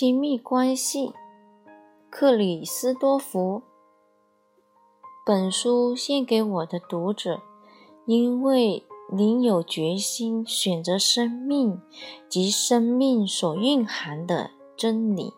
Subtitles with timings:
[0.00, 1.12] 亲密关系，
[2.08, 3.62] 克里斯多福。
[5.26, 7.40] 本书献给我的读者，
[8.06, 11.82] 因为您有决心选择生命
[12.28, 15.32] 及生命所蕴含的真理。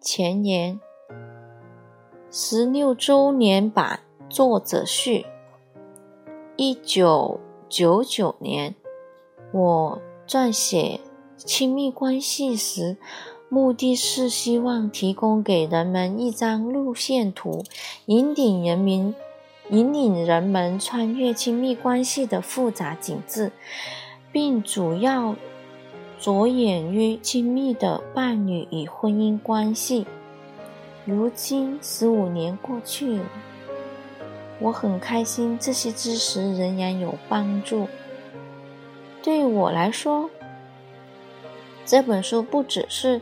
[0.00, 0.80] 前言：
[2.32, 5.24] 十六周年版，作者序。
[6.56, 8.74] 一九九九年，
[9.52, 11.00] 我撰写。
[11.38, 12.96] 亲密关系时，
[13.48, 17.64] 目的是希望提供给人们一张路线图，
[18.06, 19.14] 引领人民、
[19.70, 23.52] 引领人们穿越亲密关系的复杂景致，
[24.32, 25.36] 并主要
[26.20, 30.06] 着眼于亲密的伴侣与婚姻关系。
[31.04, 33.24] 如今十五年过去了，
[34.60, 37.86] 我很开心这些知识仍然有帮助。
[39.22, 40.28] 对我来说。
[41.88, 43.18] 这本书不只是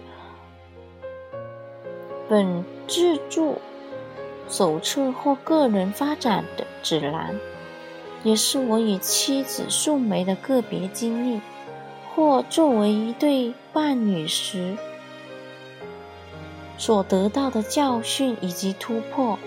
[2.28, 3.58] 本自助
[4.48, 7.38] 手册或个人发展的指南，
[8.24, 11.40] 也是我与妻子素梅的个别经历，
[12.12, 14.76] 或作为一对伴侣时
[16.76, 19.38] 所得到的教训以及突破。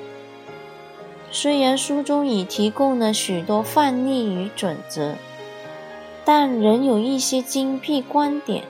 [1.29, 5.15] 虽然书中已提供了许多范例与准则，
[6.23, 8.63] 但仍有一些精辟观点。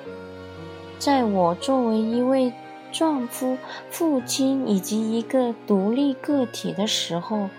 [1.00, 2.54] 在我作为一位
[2.92, 3.58] 丈夫、
[3.90, 7.50] 父亲以及一个独立个体的时候，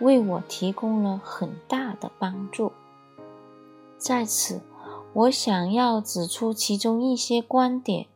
[0.00, 2.72] 为我提供了很大的帮助。
[3.96, 4.60] 在此，
[5.12, 8.06] 我想要指出其中一些观点，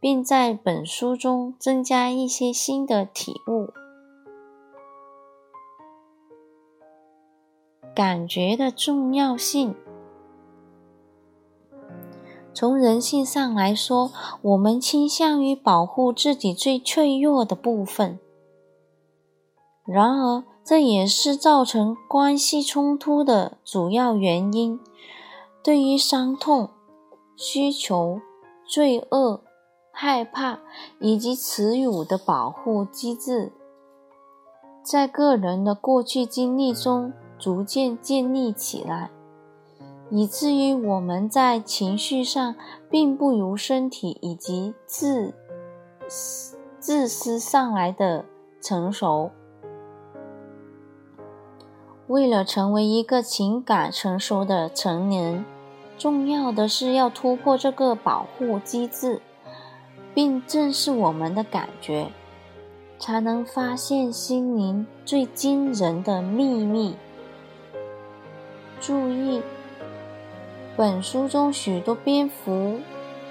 [0.00, 3.72] 并在本书中增加一些新的体悟。
[7.94, 9.76] 感觉的重要性。
[12.54, 18.20] 从人性上来说，我们倾向于保护自己最脆弱的部分。
[19.84, 24.78] 然而，这也是造成关系冲突的主要原因。
[25.62, 26.70] 对于伤痛、
[27.36, 28.20] 需求、
[28.66, 29.40] 罪恶、
[29.90, 30.60] 害怕
[31.00, 33.50] 以及耻辱的保护机制，
[34.82, 39.10] 在个人的过去经历中逐渐建立起来。
[40.10, 42.54] 以至于我们在情绪上
[42.90, 45.34] 并不如身体以及自
[46.78, 48.24] 自私上来的
[48.60, 49.30] 成熟。
[52.06, 55.44] 为了成为一个情感成熟的成人，
[55.96, 59.22] 重要的是要突破这个保护机制，
[60.12, 62.08] 并正视我们的感觉，
[62.98, 66.94] 才能发现心灵最惊人的秘密。
[68.78, 69.40] 注意。
[70.76, 72.80] 本书中许多篇幅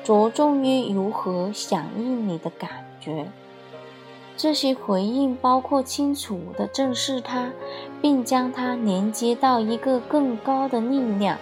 [0.01, 2.69] 着重于如何响应你的感
[3.01, 3.27] 觉。
[4.37, 7.51] 这些回应包括清楚地正视它，
[8.01, 11.37] 并将它连接到一个更高的力量。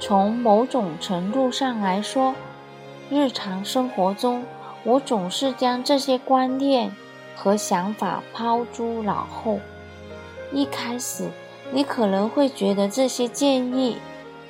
[0.00, 2.34] 从某种程度上来说，
[3.08, 4.44] 日常生活中，
[4.82, 6.90] 我总是将这些观念
[7.36, 9.60] 和想法抛诸脑后。
[10.52, 11.30] 一开始，
[11.70, 13.96] 你可能会觉得这些建议。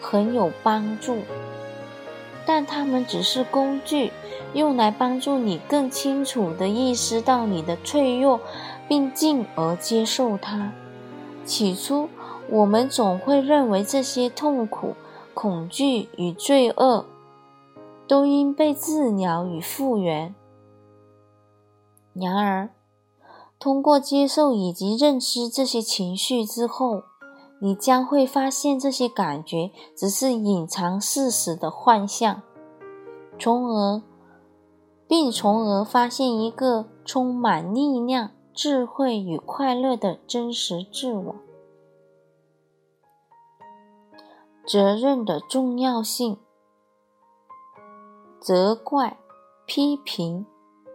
[0.01, 1.19] 很有帮助，
[2.47, 4.13] 但它们只是工具，
[4.55, 8.41] 用来帮助你更清楚地意识到你的脆弱，
[8.89, 10.73] 并进而接受它。
[11.45, 12.09] 起初，
[12.49, 14.95] 我们总会认为这些痛苦、
[15.35, 17.07] 恐惧与罪恶
[18.09, 20.35] 都应被治疗与复原。
[22.15, 22.71] 然而，
[23.59, 27.03] 通过接受以及认知这些情绪之后，
[27.59, 32.43] 你将会发现，这些感觉只是隐藏事实的幻象，
[33.39, 34.03] 从而
[35.09, 41.35] 并从而发现一个充满力量、智慧与快乐的真实自我。
[44.67, 46.39] 责任的重要性，
[48.41, 49.17] 责怪、
[49.65, 50.45] 批评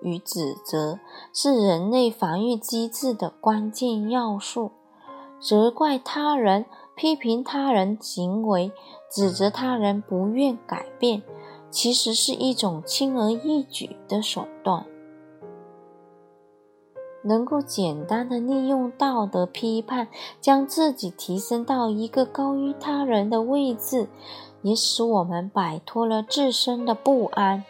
[0.01, 0.99] 与指责
[1.33, 4.71] 是人类防御机制的关键要素。
[5.41, 6.65] 责怪他人、
[6.95, 8.71] 批评他人行为、
[9.09, 11.23] 指责他人不愿改变，
[11.71, 14.85] 其实是一种轻而易举的手段。
[17.23, 20.07] 能够简单的利用道德批判，
[20.39, 24.07] 将自己提升到一个高于他人的位置，
[24.61, 27.63] 也使我们摆脱了自身的不安。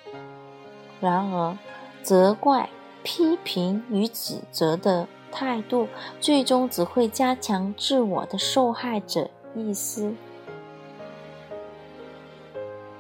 [1.00, 1.58] 然而，
[2.04, 2.70] 责怪、
[3.02, 5.08] 批评与指责的。
[5.32, 5.88] 态度
[6.20, 10.14] 最终只会加强自我的受害者意识。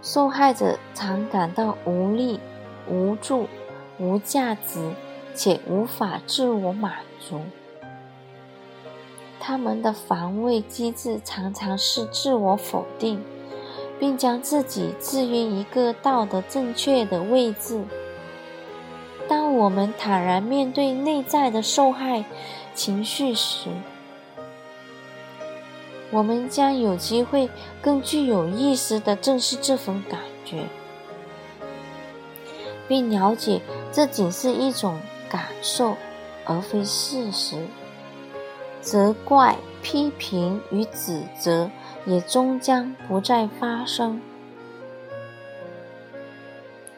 [0.01, 2.39] 受害者常感到无力、
[2.89, 3.47] 无助、
[3.99, 4.93] 无价值，
[5.35, 7.41] 且无法自我满足。
[9.39, 13.23] 他们的防卫机制常常是自我否定，
[13.99, 17.83] 并将自己置于一个道德正确的位置。
[19.61, 22.25] 我们坦然面对内在的受害
[22.73, 23.69] 情绪时，
[26.09, 27.47] 我们将有机会
[27.79, 30.63] 更具有意识地正视这份感觉，
[32.87, 33.61] 并了解
[33.91, 34.99] 这仅是一种
[35.29, 35.95] 感受，
[36.43, 37.67] 而非事实。
[38.81, 41.69] 责怪、批评与指责
[42.07, 44.19] 也终将不再发生。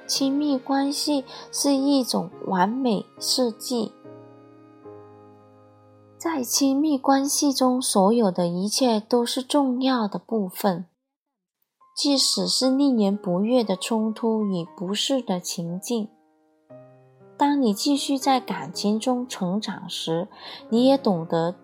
[0.05, 3.91] 亲密关系是一种完美设计，
[6.19, 10.85] 在亲密关系中，所有的一切都是重要的部分，
[11.97, 16.07] 即使是令人不悦的冲突与不适的情境。
[17.35, 20.27] 当你继续在感情中成长时，
[20.69, 21.55] 你也懂得。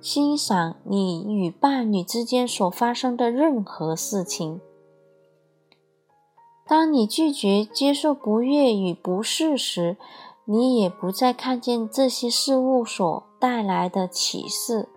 [0.00, 4.60] 欣赏你与伴侣之间所发生的任何事情。
[6.68, 9.96] 当你拒绝接受不悦与不适时，
[10.44, 14.88] 你也不再看见这些事物所带来的启示，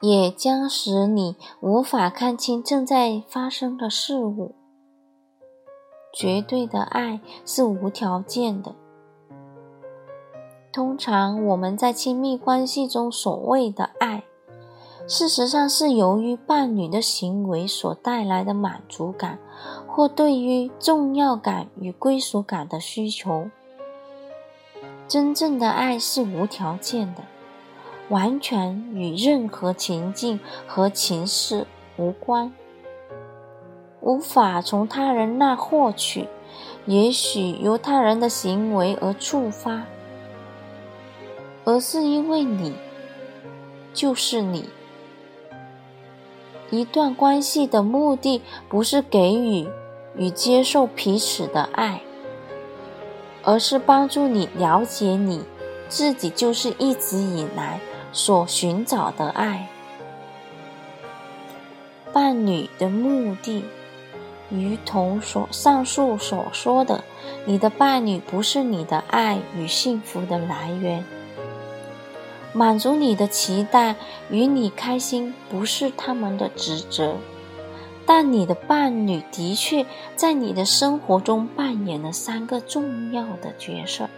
[0.00, 4.54] 也将使你无法看清正在发生的事物。
[6.12, 8.74] 绝对的爱是无条件的。
[10.72, 14.22] 通常我们在亲密关系中所谓的爱，
[15.08, 19.38] 事实上是由于伴侣的行为所带来的满足感，
[19.96, 23.48] 或对于重要感与归属感的需求。
[25.08, 27.22] 真正的爱是无条件的，
[28.10, 31.66] 完全与任何情境和情势
[31.96, 32.52] 无关，
[34.02, 36.28] 无法从他人那获取，
[36.84, 39.84] 也许由他人的行为而触发。
[41.64, 42.74] 而是因为你
[43.94, 44.68] 就是你。
[46.70, 49.66] 一段关系的目的不是给予
[50.16, 52.00] 与接受彼此的爱，
[53.42, 55.42] 而是帮助你了解你
[55.88, 57.80] 自己就是一直以来
[58.12, 59.68] 所寻找的爱。
[62.12, 63.64] 伴侣的目的，
[64.48, 67.04] 如同所上述所说的，
[67.44, 71.04] 你的伴侣不是你的爱与幸福的来源。
[72.54, 73.96] 满足你的期待
[74.30, 77.16] 与你开心不是他们的职责，
[78.06, 84.08] 但你的伴侣的确在你的生活中扮演了三个重要的角色，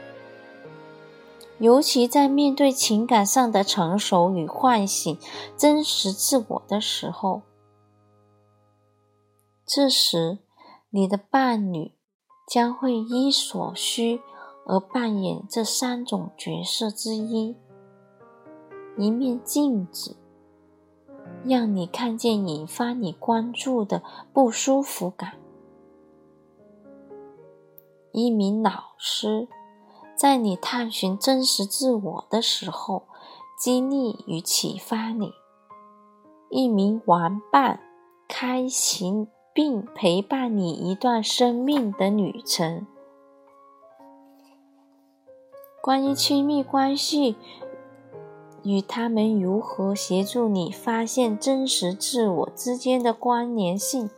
[1.58, 5.19] 尤其在面对情感上的成熟与唤醒
[5.56, 7.43] 真实自我的时候，
[9.67, 10.38] 这时
[10.91, 11.93] 你的伴侣
[12.46, 14.20] 将会依所需
[14.67, 17.56] 而扮演这三种角色之一。
[18.99, 20.17] 一面镜子，
[21.44, 24.02] 让你看见引发你关注的
[24.32, 25.32] 不舒服感；
[28.13, 29.48] 一名老师，
[30.17, 33.05] 在你探寻真实自我的时候，
[33.58, 35.29] 激励与启发你；
[36.51, 37.81] 一名玩伴，
[38.29, 42.86] 开心并陪伴你一段生命的旅程。
[45.81, 47.36] 关于亲密关系。
[48.69, 54.10] 与他们如何协助你发现真实自我之间的关联性，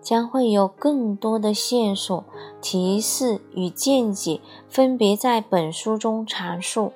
[0.00, 2.24] 将会有更多的线索、
[2.60, 6.92] 提示与见解分别在本书中阐述。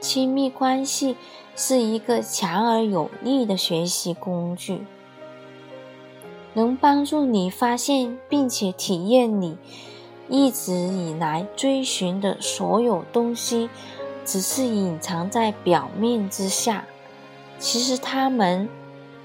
[0.00, 1.16] 亲密关系
[1.54, 4.84] 是一个强而有力的学习工具，
[6.54, 9.56] 能帮助你发现并且体验你。
[10.32, 13.68] 一直以来追寻的所有东西，
[14.24, 16.86] 只是隐藏在表面之下。
[17.58, 18.66] 其实，他们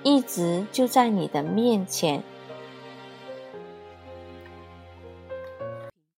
[0.03, 2.21] 一直就在你的面前。